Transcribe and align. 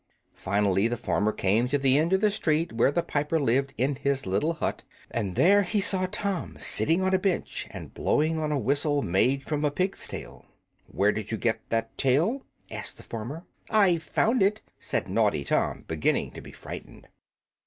Finally 0.33 0.87
the 0.87 0.97
farmer 0.97 1.31
came 1.31 1.69
to 1.69 1.77
the 1.77 1.95
end 1.99 2.11
of 2.11 2.21
the 2.21 2.31
street 2.31 2.73
where 2.73 2.89
the 2.89 3.03
piper 3.03 3.39
lived 3.39 3.71
in 3.77 3.97
his 3.97 4.25
little 4.25 4.53
hut, 4.53 4.81
and 5.11 5.35
there 5.35 5.61
he 5.61 5.79
saw 5.79 6.07
Tom 6.07 6.57
sitting 6.57 7.03
on 7.03 7.13
a 7.13 7.19
bench 7.19 7.67
and 7.69 7.93
blowing 7.93 8.39
on 8.39 8.51
a 8.51 8.57
whistle 8.57 9.03
made 9.03 9.43
from 9.43 9.63
a 9.63 9.69
pig's 9.69 10.07
tail. 10.07 10.47
"Where 10.87 11.11
did 11.11 11.29
you 11.31 11.37
get 11.37 11.59
that 11.69 11.95
tail?" 11.99 12.41
asked 12.71 12.97
the 12.97 13.03
farmer. 13.03 13.45
"I 13.69 13.97
found 13.99 14.41
it," 14.41 14.61
said 14.79 15.07
naughty 15.07 15.43
Tom, 15.43 15.83
beginning 15.87 16.31
to 16.31 16.41
be 16.41 16.51
frightened. 16.51 17.07